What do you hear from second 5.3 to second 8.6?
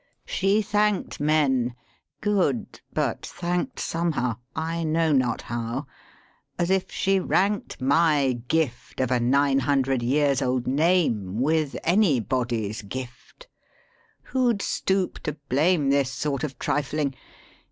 how as if she ranked My